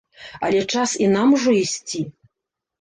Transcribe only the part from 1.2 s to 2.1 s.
ужо ісці!